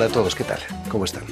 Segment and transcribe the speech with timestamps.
[0.00, 0.60] Hola a todos, ¿qué tal?
[0.88, 1.24] ¿Cómo están?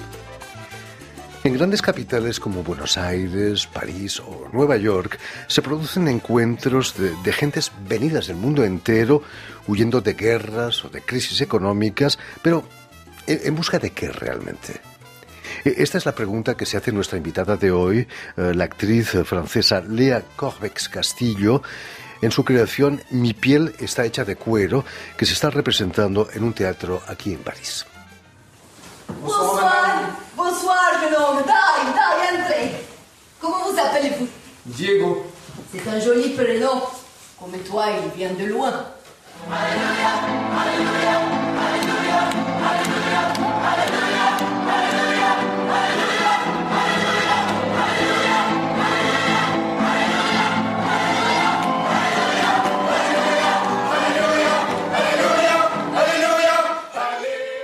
[1.43, 7.73] En grandes capitales como Buenos Aires, París o Nueva York se producen encuentros de, gentes
[7.89, 9.23] venidas del mundo entero
[9.67, 12.63] huyendo de guerras o de crisis económicas, pero
[13.27, 14.83] ¿en busca de qué realmente?
[15.65, 18.07] E, esta es la pregunta que se hace nuestra invitada de hoy,
[18.37, 21.63] eh, la actriz francesa Lea Corbex Castillo,
[22.21, 24.85] en su creación Mi piel está hecha de cuero,
[25.17, 27.87] que se está representando en un teatro aquí en París.
[29.23, 30.01] Bonsoir,
[30.37, 31.43] bonsoir, jeune homme.
[31.47, 32.71] Dai, dai, entrez.
[33.41, 34.29] Comment vous appelez-vous?
[34.67, 35.27] Diego.
[35.73, 36.83] C'est un joli prénom.
[37.41, 38.73] Comme toi, il vient de loin.
[39.51, 40.11] Alléluia,
[40.61, 41.38] Alléluia, Alléluia,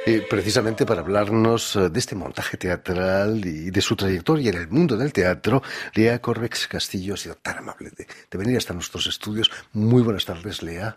[0.07, 4.69] Eh, precisamente para hablarnos eh, de este montaje teatral y de su trayectoria en el
[4.69, 5.63] mundo del teatro,
[5.95, 9.51] Lea Corbex Castillo ha sido tan amable de, de venir hasta nuestros estudios.
[9.73, 10.97] Muy buenas tardes, Lea.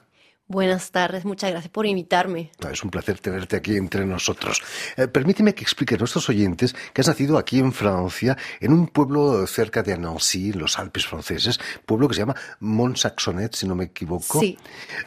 [0.50, 2.52] Buenas tardes, muchas gracias por invitarme.
[2.72, 4.62] Es un placer tenerte aquí entre nosotros.
[4.96, 8.88] Eh, permíteme que explique a nuestros oyentes que has nacido aquí en Francia, en un
[8.88, 13.76] pueblo cerca de Nancy, en los Alpes franceses, pueblo que se llama Mont-Saxonet, si no
[13.76, 14.40] me equivoco.
[14.40, 14.58] Sí.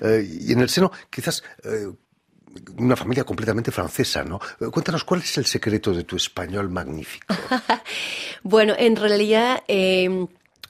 [0.01, 1.91] Eh, y en el seno, quizás eh,
[2.79, 4.41] una familia completamente francesa, ¿no?
[4.73, 7.27] Cuéntanos, ¿cuál es el secreto de tu español magnífico?
[8.43, 10.27] bueno, en realidad, eh,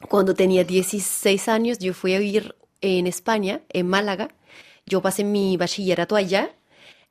[0.08, 4.28] cuando tenía 16 años, yo fui a vivir en España, en Málaga.
[4.86, 6.50] Yo pasé mi bachillerato allá,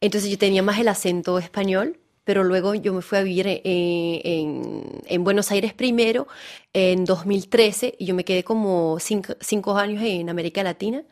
[0.02, 3.62] entonces yo tenía más el acento español, pero luego yo me fui a vivir en,
[3.64, 6.28] en, en Buenos Aires primero,
[6.74, 11.04] en 2013, y yo me quedé como cinco, cinco años en América Latina.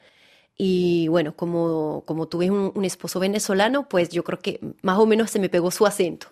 [0.57, 5.05] Y bueno, como, como tuve un, un, esposo venezolano, pues yo creo que más o
[5.05, 6.29] menos se me pegó su acento.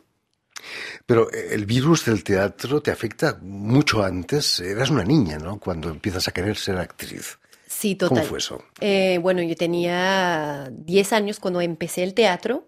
[1.06, 4.60] Pero eh, el virus del teatro te afecta mucho antes.
[4.60, 5.60] Eras una niña, ¿no?
[5.60, 7.38] Cuando empiezas a querer ser actriz.
[7.68, 8.18] Sí, total.
[8.20, 8.64] ¿Cómo fue eso?
[8.80, 12.68] Eh, bueno, yo tenía 10 años cuando empecé el teatro.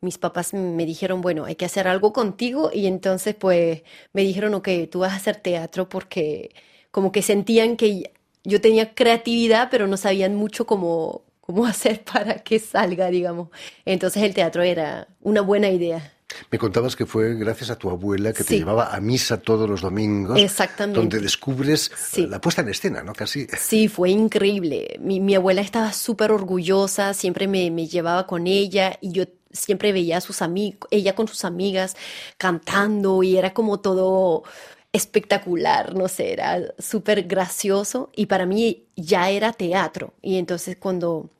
[0.00, 2.70] Mis papás me dijeron, bueno, hay que hacer algo contigo.
[2.72, 6.54] Y entonces, pues, me dijeron, ok, tú vas a hacer teatro porque
[6.90, 8.12] como que sentían que
[8.44, 13.48] yo tenía creatividad, pero no sabían mucho cómo, cómo hacer para que salga, digamos.
[13.84, 16.14] Entonces el teatro era una buena idea.
[16.52, 18.48] Me contabas que fue gracias a tu abuela que Sí.
[18.50, 20.38] te llevaba a misa todos los domingos.
[20.38, 21.00] Exactamente.
[21.00, 22.24] Donde descubres Sí.
[22.28, 23.12] la puesta en escena, ¿no?
[23.14, 23.48] Casi.
[23.58, 24.96] Sí, fue increíble.
[25.00, 29.92] Mi, mi abuela estaba súper orgullosa, siempre me, me llevaba con ella y yo siempre
[29.92, 31.96] veía a sus amigos, ella con sus amigas
[32.38, 34.44] cantando y era como todo
[34.92, 40.14] espectacular, no sé, era súper gracioso y para mí ya era teatro.
[40.22, 41.30] Y entonces cuando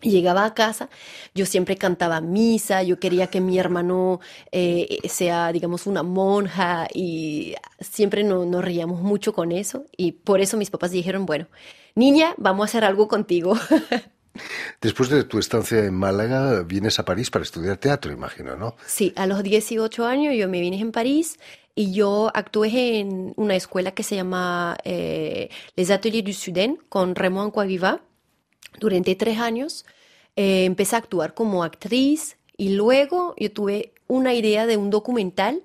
[0.00, 0.88] llegaba a casa,
[1.34, 4.20] yo siempre cantaba misa, yo quería que mi hermano
[4.52, 10.40] eh, sea, digamos, una monja y siempre no, nos reíamos mucho con eso y por
[10.40, 11.46] eso mis papás dijeron, bueno,
[11.94, 13.54] niña, vamos a hacer algo contigo.
[14.80, 18.76] Después de tu estancia en Málaga, vienes a París para estudiar teatro, imagino, ¿no?
[18.86, 21.38] Sí, a los 18 años yo me vine en París
[21.74, 27.14] y yo actué en una escuela que se llama eh, Les Ateliers du Suden con
[27.14, 28.00] Raymond Coaviva
[28.80, 29.84] durante tres años.
[30.36, 35.62] Eh, empecé a actuar como actriz y luego yo tuve una idea de un documental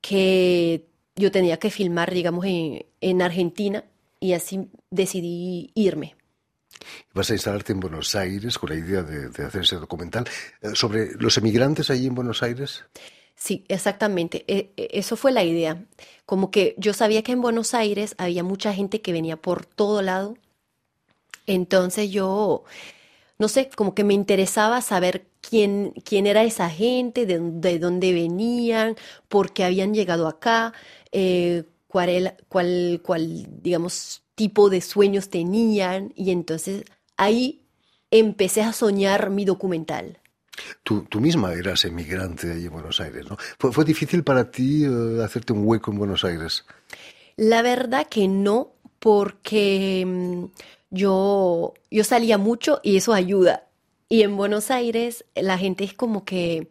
[0.00, 0.86] que
[1.16, 3.84] yo tenía que filmar, digamos, en, en Argentina
[4.20, 6.14] y así decidí irme.
[7.14, 10.24] Vas a instalarte en Buenos Aires con la idea de, de hacer ese documental
[10.60, 12.84] eh, sobre los emigrantes allí en Buenos Aires.
[13.34, 14.44] Sí, exactamente.
[14.46, 15.84] E- e- Eso fue la idea.
[16.26, 20.02] Como que yo sabía que en Buenos Aires había mucha gente que venía por todo
[20.02, 20.36] lado.
[21.46, 22.64] Entonces yo,
[23.38, 28.12] no sé, como que me interesaba saber quién, quién era esa gente, de, de dónde
[28.12, 28.96] venían,
[29.28, 30.72] por qué habían llegado acá,
[31.12, 36.12] eh, cuál, cuál, cuál, digamos, tipo de sueños tenían.
[36.16, 36.82] Y entonces
[37.16, 37.62] ahí
[38.10, 40.18] empecé a soñar mi documental.
[40.82, 43.36] Tú, tú misma eras emigrante allí en Buenos Aires, ¿no?
[43.56, 46.64] ¿Fue, fue difícil para ti eh, hacerte un hueco en Buenos Aires?
[47.36, 50.44] La verdad que no, porque mm,
[50.90, 53.68] yo, yo salía mucho y eso ayuda.
[54.08, 56.66] Y en Buenos Aires la gente es como que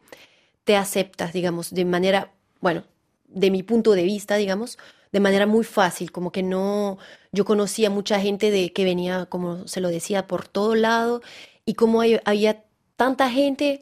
[0.66, 2.84] te aceptas, digamos, de manera, bueno,
[3.30, 4.78] de mi punto de vista, digamos,
[5.14, 6.98] de manera muy fácil, como que no,
[7.32, 11.22] yo conocía mucha gente de que venía, como se lo decía, por todo lado,
[11.66, 12.64] y como hay- había
[12.96, 13.82] tanta gente,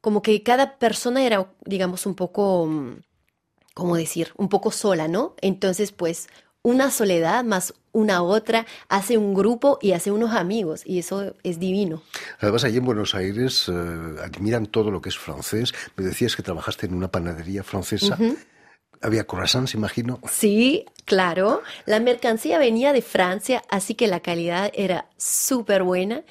[0.00, 2.96] como que cada persona era, digamos, un poco, mm,
[3.74, 4.32] ¿cómo decir?
[4.36, 5.34] Un poco sola, ¿no?
[5.40, 6.28] Entonces, pues,
[6.62, 11.58] una soledad más una otra, hace un grupo y hace unos amigos y eso es
[11.58, 12.02] divino.
[12.40, 15.72] Además, allí en Buenos Aires eh, admiran todo lo que es francés.
[15.96, 18.16] Me decías que trabajaste en una panadería francesa.
[19.00, 20.20] Había croissants, imagino.
[20.30, 21.62] Sí, claro.
[21.86, 26.22] La mercancía venía de Francia, así que la calidad era súper buena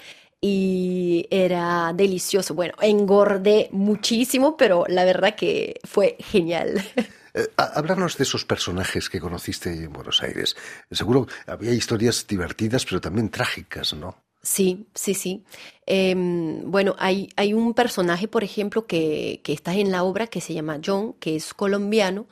[0.42, 2.54] y era delicioso.
[2.54, 6.84] Bueno, engordé muchísimo, pero la verdad que fue genial.
[7.34, 10.56] Eh, háblanos de esos personajes que conociste en Buenos Aires.
[10.90, 14.24] Seguro había historias divertidas, pero también trágicas, ¿no?
[14.42, 15.44] Sí, sí, sí.
[15.86, 20.42] Em, bueno, hay, hay un personaje, por ejemplo, que, que está en la obra que
[20.42, 22.28] se llama John, que es colombiano,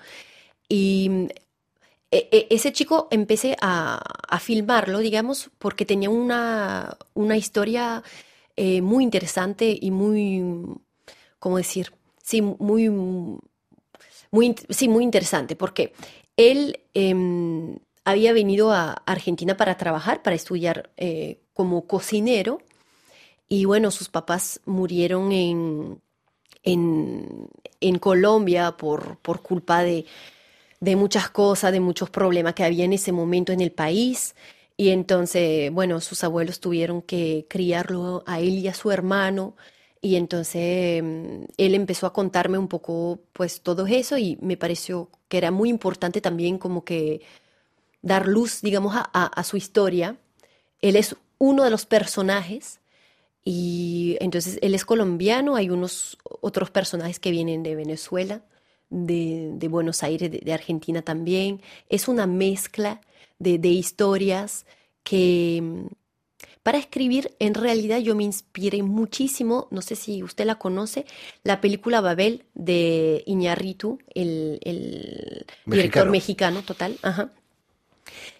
[0.69, 1.27] y
[2.11, 8.03] e, e, ese chico empecé a, a, filmarlo, digamos, porque tenía una, una historia
[8.55, 10.41] eh, muy interesante y muy,
[11.39, 11.91] ¿cómo decir?
[12.23, 12.89] Sí, muy
[14.69, 15.93] sí, muy interesante, porque
[16.37, 22.59] él em, había venido a Argentina para trabajar, para estudiar eh, como cocinero,
[23.47, 26.01] y bueno, sus papás murieron en,
[26.63, 30.05] en, Colombia por, por culpa de,
[30.79, 34.35] de muchas cosas, de muchos problemas que había en ese momento en el país.
[34.77, 39.55] Y entonces, bueno, sus abuelos tuvieron que criarlo a él y a su hermano.
[40.01, 45.09] Y entonces mm, él empezó a contarme un poco pues todo eso y me pareció
[45.27, 47.21] que era muy importante también como que
[48.01, 50.17] dar luz, digamos, a, su historia.
[50.81, 52.79] Él es uno de los personajes
[53.43, 58.43] y entonces él es colombiano, hay unos otros personajes que vienen de Venezuela,
[58.89, 61.61] de, Buenos Aires, de, Argentina también.
[61.89, 63.01] Es una mezcla
[63.39, 64.65] de, de historias
[65.03, 65.85] que mm,
[66.65, 71.05] para escribir, en realidad yo me inspiré muchísimo, no sé si usted la conoce,
[71.43, 76.97] la película Babel de Iñarritu, el, director mexicano total.
[77.03, 77.29] Ajá.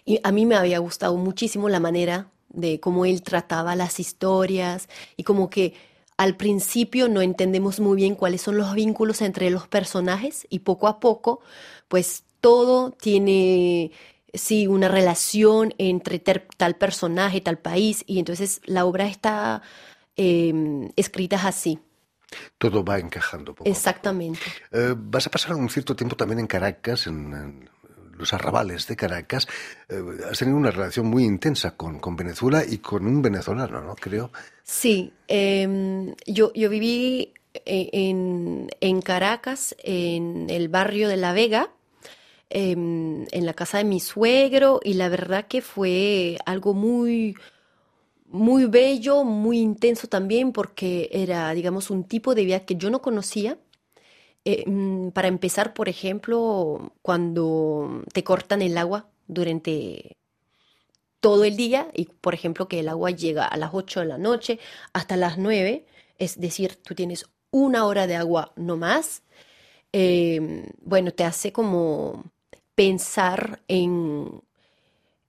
[0.04, 4.88] Y a mí me había gustado muchísimo la manera de cómo él trataba las historias
[5.16, 5.74] y como que
[6.16, 10.88] al principio no entendemos muy bien cuáles son los vínculos entre los personajes y poco
[10.88, 11.40] a poco
[11.88, 13.92] pues todo tiene
[14.36, 19.62] sí, una relación entre tal personaje, tal país, y entonces la obra está
[20.16, 21.78] em, escrita así.
[22.58, 23.54] Todo va encajando.
[23.54, 24.40] Poco Exactamente.
[24.72, 27.68] Eh, vas a pasar un cierto tiempo también en Caracas, en,
[28.18, 29.46] los arrabales de Caracas.
[29.88, 33.94] Eh, has tenido una relación muy intensa con, con, Venezuela y con un venezolano, ¿no?
[33.94, 34.30] Creo.
[34.62, 41.70] Sí, em, yo, yo viví eh, en, en Caracas, en el barrio de La Vega,
[42.48, 47.34] Em, en la casa de mi suegro y la verdad que fue algo muy,
[48.28, 53.02] muy bello, muy intenso también porque era, digamos, un tipo de vida que yo no
[53.02, 53.58] conocía.
[54.48, 60.16] Em, para empezar, por ejemplo, cuando te cortan el agua durante
[61.20, 64.18] todo el día y, por ejemplo, que el agua llega a las 8 de la
[64.18, 64.60] noche
[64.92, 65.84] hasta las 9,
[66.18, 69.24] es decir, tú tienes una hora de agua no más,
[69.92, 72.24] em, bueno, te hace como
[72.76, 74.42] pensar en,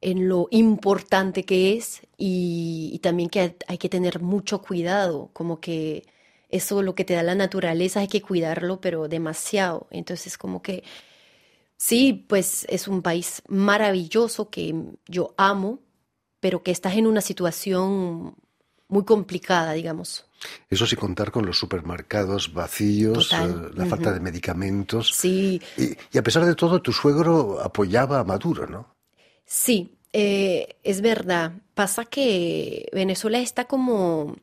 [0.02, 6.06] en lo importante que es y, también que hay que tener mucho cuidado, como que
[6.50, 9.88] eso lo que te da la naturaleza hay que cuidarlo, pero demasiado.
[9.92, 10.84] Entonces como que
[11.78, 14.74] sí, pues es un país maravilloso que
[15.08, 15.80] yo amo,
[16.40, 18.36] pero que estás en una situación
[18.88, 20.26] muy complicada, digamos.
[20.70, 25.12] Eso sin contar con los supermercados vacíos, eh, la falta de medicamentos.
[25.14, 25.62] Sí.
[25.78, 28.96] Y, a pesar de todo, tu suegro apoyaba a Maduro, ¿no?
[29.46, 31.54] Sí, eh, es verdad.
[31.74, 34.36] Pasa que Venezuela está como...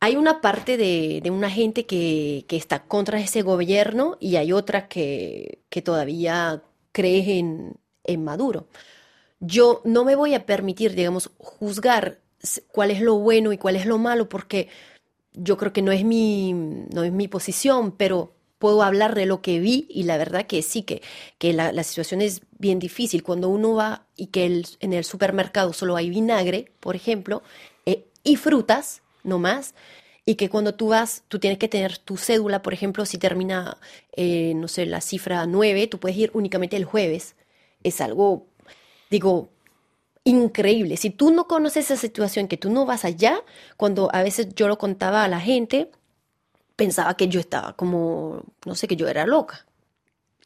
[0.00, 5.64] Hay una parte de, una gente que, está contra ese gobierno y hay otra que,
[5.84, 6.62] todavía
[6.92, 8.68] cree en, Maduro.
[9.40, 12.20] Yo no me voy a permitir, digamos, juzgar
[12.72, 14.68] cuál es lo bueno y cuál es lo malo, porque
[15.32, 19.42] yo creo que no es mi, no es mi posición, pero puedo hablar de lo
[19.42, 21.02] que vi y la verdad que sí, que,
[21.38, 23.22] que la, la situación es bien difícil.
[23.22, 27.42] Cuando uno va y que el, en el supermercado solo hay vinagre, por ejemplo,
[27.86, 29.74] eh, y frutas, no más,
[30.24, 33.78] y que cuando tú vas, tú tienes que tener tu cédula, por ejemplo, si termina,
[34.12, 37.36] eh, no sé, la cifra 9, tú puedes ir únicamente el jueves.
[37.82, 38.46] Es algo,
[39.10, 39.48] digo,
[40.24, 40.96] increíble.
[40.98, 43.42] Si tú no conoces esa situación, que tú no vas allá,
[43.78, 45.90] cuando a veces yo lo contaba a la gente,
[46.76, 49.67] pensaba que yo estaba como, no sé, que yo era loca.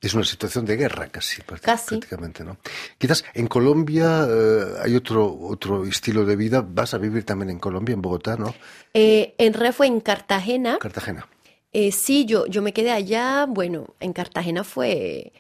[0.02, 2.56] Es una situación de guerra casi, prácticamente, ¿no?
[2.98, 6.60] Quizás en Colombia eh, hay otro, otro estilo de vida.
[6.68, 8.52] Vas a vivir también en Colombia, en Bogotá, ¿no?
[8.92, 10.78] Eh, en re fue en Cartagena.
[10.78, 11.28] Cartagena.
[11.72, 13.46] Eh, sí, yo, yo me quedé allá.
[13.48, 15.32] Bueno, en Cartagena fue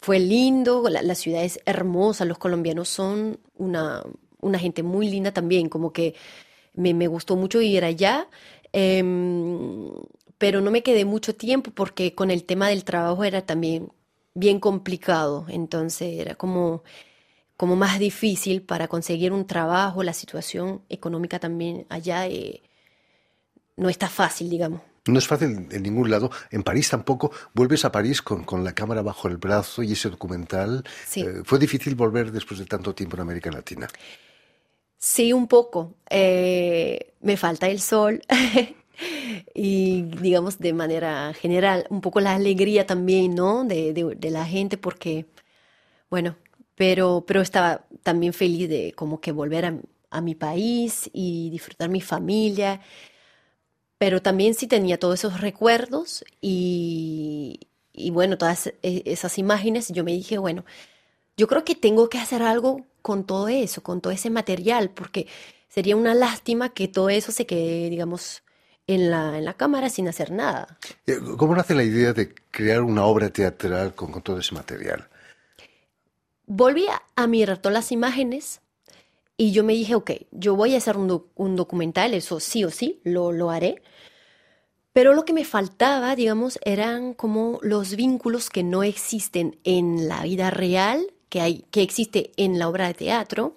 [0.00, 4.02] fue lindo, la, la ciudad es hermosa, los colombianos son una,
[4.40, 6.14] una gente muy linda también, como que
[6.74, 8.28] me, me gustó mucho ir allá.
[8.72, 9.90] em,
[10.38, 13.92] pero no me quedé mucho tiempo porque con el tema del trabajo era también
[14.34, 16.84] bien complicado, entonces era como,
[17.56, 22.62] como más difícil para conseguir un trabajo, la situación económica también allá eh,
[23.76, 24.80] no está fácil, digamos.
[25.06, 26.30] No es fácil en ningún lado.
[26.50, 27.32] En París tampoco.
[27.54, 30.84] Vuelves a París con, con la cámara bajo el brazo y ese documental.
[31.06, 31.22] Sí.
[31.22, 33.88] Eh, ¿Fue difícil volver después de tanto tiempo en América Latina?
[34.98, 35.94] Sí, un poco.
[36.10, 38.20] Eh, me falta el sol
[39.54, 43.64] y, digamos, de manera general, un poco la alegría también, ¿no?
[43.64, 45.26] De, de- la gente, porque,
[46.10, 46.36] bueno,
[46.76, 49.78] pero, pero estaba también feliz de como que volver a,
[50.10, 52.80] a mi país y disfrutar mi familia,
[53.98, 57.60] pero también sí tenía todos esos recuerdos y,
[57.92, 60.64] y bueno, todas e- esas imágenes, yo me dije, bueno,
[61.36, 65.28] yo creo que tengo que hacer algo con todo eso, con todo ese material, porque
[65.68, 68.42] sería una lástima que todo eso se quede, digamos,
[68.88, 70.78] en la, en la cámara sin hacer nada.
[71.06, 75.06] Eh, ¿Cómo nace la idea de crear una obra teatral con, con todo ese material?
[76.46, 78.60] Volví a, a mirar todas las imágenes
[79.36, 82.64] y yo me dije, ok, yo voy a hacer un, doc- un documental, eso sí
[82.64, 83.82] o sí, lo, lo haré.
[84.92, 90.22] Pero lo que me faltaba, digamos, eran como los vínculos que no existen en la
[90.22, 93.54] vida real, que hay, que existe en la obra de teatro.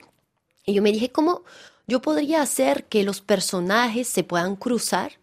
[0.65, 1.43] Y yo me dije, ¿cómo
[1.87, 5.13] yo podría hacer que los personajes se puedan cruzar?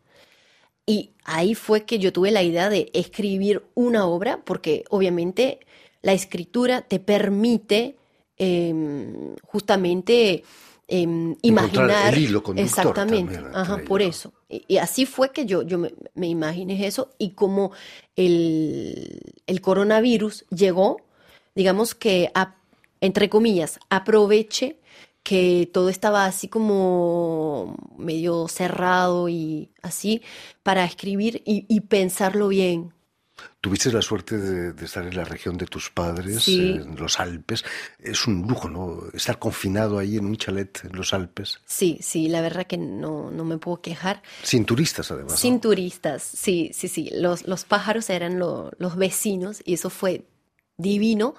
[0.89, 5.61] Y ahí fue que yo tuve la idea de escribir una obra, porque obviamente
[6.01, 7.97] la escritura te permite
[8.39, 10.43] em, justamente
[10.89, 12.15] em, imaginar.
[12.15, 14.33] el hilo Exactamente, también ajá, por eso.
[14.49, 17.73] Y, y así fue que yo, yo me, me imaginé eso y como
[18.17, 20.97] el, el coronavirus llegó,
[21.55, 22.55] digamos que, a-
[23.03, 24.77] entre comillas, aproveche
[25.29, 30.23] que todo estaba así como medio cerrado y así
[30.63, 32.93] para escribir y, y pensarlo bien.
[33.61, 36.61] Tuviste la suerte de, de estar en la región de tus padres, Sí.
[36.81, 37.65] en los Alpes.
[37.99, 39.03] Es un lujo, ¿no?
[39.13, 43.31] Estar confinado ahí en un chalet en los Alpes, Sí, sí, la verdad que no,
[43.31, 44.23] no me puedo quejar.
[44.43, 45.33] sin turistas además.
[45.33, 45.37] ¿no?
[45.39, 47.11] Sin turistas, sí, sí, sí.
[47.13, 50.25] Los, los pájaros eran lo- los vecinos y eso fue
[50.77, 51.35] divino.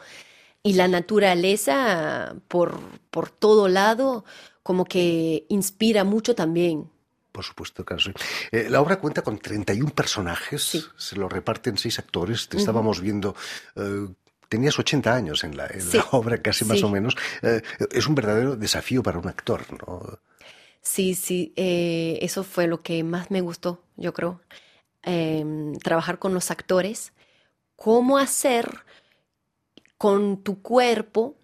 [0.63, 2.80] Y la naturaleza por,
[3.12, 4.25] por todo lado
[4.63, 6.89] como que inspira mucho también.
[7.32, 8.01] Por supuesto, claro.
[8.04, 8.12] sí.
[8.51, 10.84] Eh, la obra cuenta con 31 personajes, Sí.
[10.98, 12.50] se lo reparten seis actores.
[12.50, 13.36] Te estábamos viendo.
[13.75, 14.08] eh,
[14.50, 17.16] tenías 80 años en la, en Sí, la obra, casi más o menos.
[17.44, 17.62] Eh,
[17.92, 20.20] es un verdadero desafío para un actor, ¿no?
[20.82, 24.42] Sí, sí, eso fue lo que más me gustó, yo creo.
[25.04, 27.13] Em, trabajar con los actores,
[27.75, 28.86] cómo hacer
[30.00, 31.36] con tu cuerpo,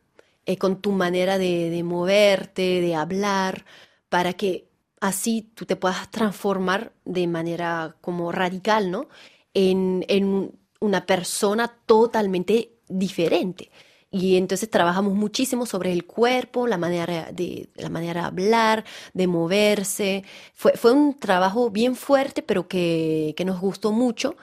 [0.47, 3.65] eh, con tu manera de, de moverte, de hablar,
[4.09, 4.69] para que
[5.01, 9.09] así tú te puedas transformar de manera como radical, ¿no?
[9.53, 13.71] En, en una persona totalmente diferente.
[14.11, 19.27] Y entonces trabajamos muchísimo sobre el cuerpo, la manera de, la manera de hablar, de
[19.27, 20.23] moverse.
[20.53, 24.37] Fue, fue un trabajo bien fuerte, pero que, que nos gustó mucho.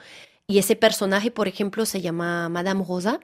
[0.47, 3.19] Y ese personaje, por ejemplo, se llama Madame Rosa.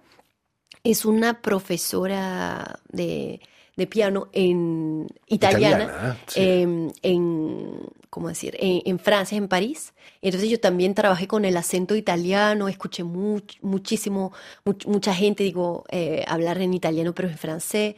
[0.83, 3.41] Es una profesora de,
[3.75, 6.41] de piano en italiana, Italiana, sí.
[6.41, 8.55] em, en, ¿cómo decir?
[8.59, 9.93] En, en Francia, en París.
[10.21, 14.31] Entonces yo también trabajé con el acento italiano, escuché much- muchísimo,
[14.65, 17.95] much- mucha gente, digo, eh, hablar en italiano, pero en francés.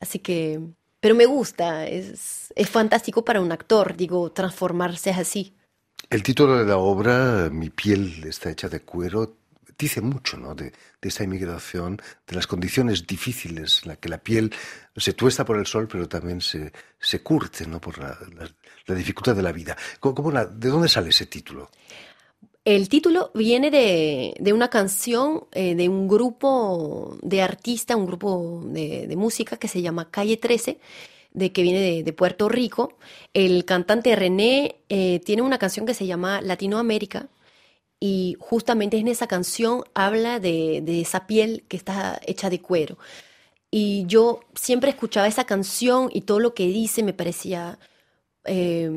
[0.00, 0.60] Así que,
[1.00, 5.54] pero me gusta, es, es fantástico para un actor, digo, transformarse así.
[6.08, 9.38] El título de la obra, Mi piel está hecha de cuero,
[9.80, 10.54] dice mucho ¿no?
[10.54, 10.66] de,
[11.00, 14.52] de esta inmigración, de las condiciones difíciles en las que la piel
[14.96, 17.80] se tuesta por el sol, pero también se, se curte ¿no?
[17.80, 18.16] por la,
[18.94, 19.76] dificultad de la vida.
[20.00, 21.70] ¿Cómo- ¿De dónde sale ese título?
[22.64, 28.60] El título viene de, de una canción eh, de un grupo de artistas, un grupo
[28.66, 30.78] de, música que se llama Calle 13,
[31.32, 32.98] de, que viene de, de Puerto Rico.
[33.32, 37.28] El cantante René eh, tiene una canción que se llama Latinoamérica
[38.00, 42.98] y justamente en esa canción habla de, de esa piel que está hecha de cuero.
[43.70, 47.78] Y yo siempre escuchaba esa canción y todo lo que dice me parecía
[48.44, 48.90] eh,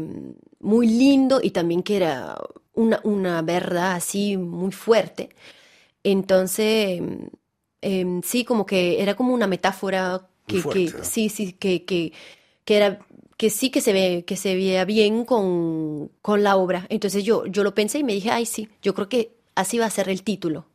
[0.59, 2.37] muy lindo y también que era
[2.73, 5.29] una, una verdad así muy fuerte.
[6.03, 7.01] Entonces,
[7.81, 10.61] em, sí, como que era como una metáfora que,
[11.03, 12.13] sí, sí, que, que,
[12.65, 12.99] que era
[13.43, 16.85] que sí que se ve, que se veía bien con, con la obra.
[16.87, 19.85] Entonces yo, yo lo pensé y me dije, ay, sí, yo creo que así va
[19.85, 20.69] a ser el título.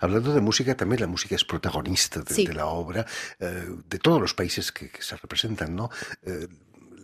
[0.00, 2.46] Hablando de música, también la música es protagonista de, Sí.
[2.46, 3.04] de la obra,
[3.38, 5.90] eh, de todos los países que, que se representan, ¿no?
[6.22, 6.48] Eh,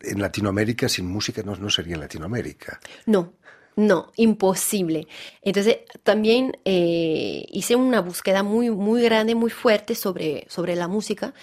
[0.05, 2.81] en Latinoamérica, sin música no, no sería Latinoamérica.
[3.05, 3.35] No,
[3.77, 5.07] no, imposible.
[5.43, 11.35] Entonces, también eh, hice una búsqueda muy, muy grande, muy fuerte sobre, sobre la música,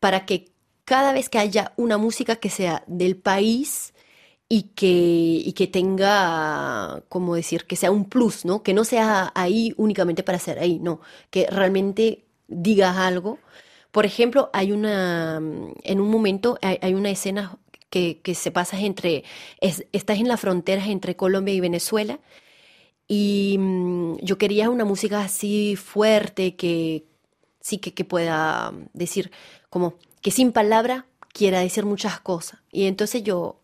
[0.00, 0.55] para que
[0.86, 3.94] cada vez que haya una música que sea del país
[4.48, 8.62] y que, y que tenga, como decir, que sea un plus, ¿no?
[8.62, 11.00] Que no sea ahí únicamente para ser ahí, no,
[11.30, 13.38] que realmente diga algo.
[13.92, 17.58] Por ejemplo, hay una, en un momento hay, una escena
[17.90, 19.24] que, que se pasa entre,
[19.60, 22.20] es- estás en la frontera entre Colombia y Venezuela
[23.08, 27.04] y mm, yo quería una música así fuerte que
[27.60, 29.30] sí que, que pueda decir,
[29.70, 29.94] como
[30.26, 32.58] que sin palabra quiera decir muchas cosas.
[32.72, 33.60] Y entonces yo,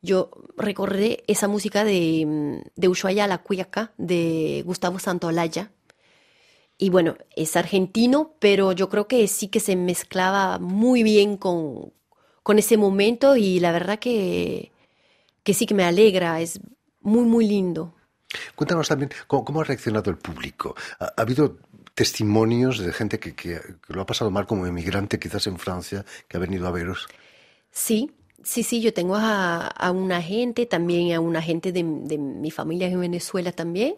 [0.00, 5.72] yo recordé esa música de, mm, de Ushuaia a la Cuyaca, de Gustavo Santolaya.
[6.78, 11.92] Y bueno, es argentino, pero yo creo que sí que se mezclaba muy bien con,
[12.44, 14.70] con ese momento y la verdad que,
[15.42, 16.60] que sí que me alegra, es
[17.00, 17.92] muy, muy lindo.
[18.54, 20.76] Cuéntanos también cómo, ha reaccionado el público.
[21.00, 21.58] ¿Ha, ha habido
[22.00, 23.60] testimonios de gente que, que-
[23.94, 27.00] lo ha pasado mal como emigrante, quizás en Francia, que ha venido a veros?
[27.70, 28.10] Sí,
[28.42, 32.50] sí, sí, yo tengo a, a una gente, también a una gente de, de mi
[32.50, 33.96] familia en Venezuela también,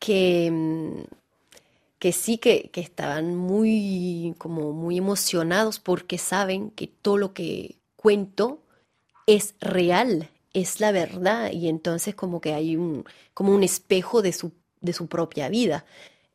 [0.00, 1.02] que, mm,
[1.98, 7.76] que sí que, que estaban muy, como muy emocionados porque saben que todo lo que
[7.96, 8.62] cuento
[9.26, 13.04] es real, es la verdad, y entonces como que hay un,
[13.34, 15.84] como un espejo de su, de su propia vida.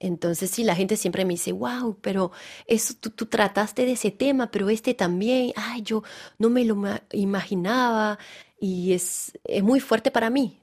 [0.03, 2.31] Entonces sí, la gente siempre me dice, wow, pero
[2.67, 6.03] eso tú, tú trataste de ese tema, pero este también, ay, yo
[6.39, 8.19] no me lo ma- imaginaba
[8.59, 10.59] y es, es muy fuerte para mí.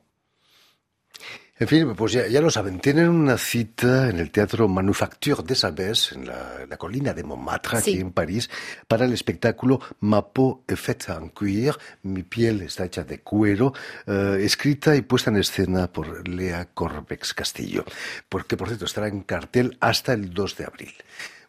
[1.61, 5.63] En fin, pues ya, ya lo saben, tienen una cita en el Teatro Manufacture des
[5.63, 8.49] Abbés, en la, la colina de Montmartre, aquí en París,
[8.89, 13.75] para el espectáculo Ma peau est faite en cuir, mi piel está hecha de cuero,
[14.07, 17.85] eh, escrita y puesta en escena por Lea Corbex Castillo,
[18.31, 20.95] porque por cierto estará en cartel hasta el 2 de abril.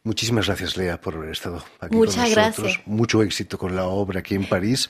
[0.04, 2.56] Muchísimas gracias, Lea, por haber estado aquí Muchas con nosotros.
[2.58, 2.88] gracias.
[2.88, 4.88] Mucho éxito con la obra aquí en París.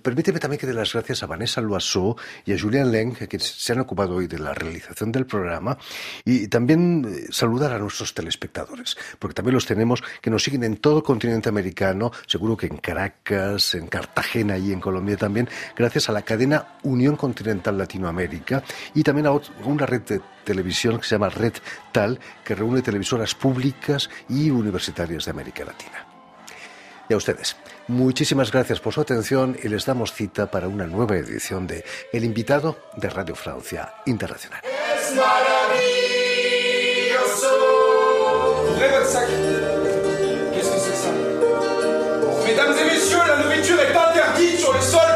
[0.00, 3.72] Permíteme también que dé las gracias a Vanessa Loiseau y a Julien Leng, que se
[3.72, 5.76] han ocupado hoy de la realización del programa,
[6.24, 10.78] y también eh, saludar a nuestros telespectadores, porque también los tenemos que nos siguen en
[10.78, 15.46] todo el continente americano, seguro que en Caracas, en Cartagena y en Colombia también,
[15.76, 18.62] gracias a la cadena Unión Continental Latinoamérica
[18.94, 19.32] y también a
[19.64, 21.54] una red de televisión que se llama Red
[21.92, 26.06] Tal, que reúne televisoras públicas y universitarias de América Latina.
[27.08, 27.56] Y a ustedes,
[27.88, 32.24] muchísimas gracias por su atención y les damos cita para una nueva edición de El
[32.24, 34.60] invitado de Radio Francia Internacional.
[34.64, 35.64] Es maravilloso.
[42.46, 45.13] Mesdames et messieurs, la nourriture est interdite sur le sol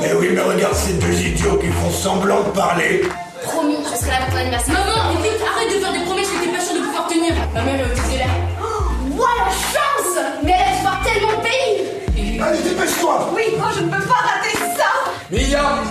[0.00, 3.02] Mais oui, mais regarde ces deux idiots qui font semblant de parler.
[3.42, 4.74] Promis, je serai là pour ton anniversaire.
[4.74, 7.34] Maman, écoute, arrête de faire des promesses que t'es pas sûr de pouvoir tenir.
[7.54, 8.30] Ma mère est au disait là.
[9.16, 13.82] Ouah, la chance Mais elle laisse voir tellement de pays Allez, dépêche-toi Oui, oh, je
[13.82, 15.82] ne peux pas rater ça Mia,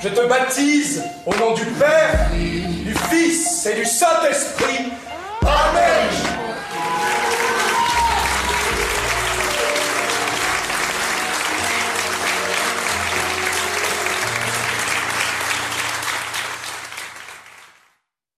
[0.00, 4.92] je te baptise au nom du Père, du Fils et du Saint-Esprit.